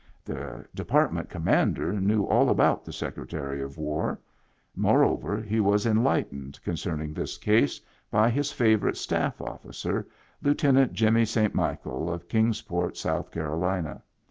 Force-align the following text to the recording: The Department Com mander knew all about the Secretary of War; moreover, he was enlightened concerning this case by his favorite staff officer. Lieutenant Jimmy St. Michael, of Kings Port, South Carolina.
The 0.25 0.65
Department 0.73 1.29
Com 1.29 1.43
mander 1.43 1.93
knew 1.93 2.23
all 2.23 2.49
about 2.49 2.83
the 2.83 2.91
Secretary 2.91 3.61
of 3.61 3.77
War; 3.77 4.19
moreover, 4.75 5.39
he 5.39 5.59
was 5.59 5.85
enlightened 5.85 6.59
concerning 6.63 7.13
this 7.13 7.37
case 7.37 7.79
by 8.09 8.31
his 8.31 8.51
favorite 8.51 8.97
staff 8.97 9.39
officer. 9.39 10.07
Lieutenant 10.41 10.93
Jimmy 10.93 11.25
St. 11.25 11.53
Michael, 11.53 12.11
of 12.11 12.27
Kings 12.27 12.63
Port, 12.63 12.97
South 12.97 13.29
Carolina. 13.29 14.01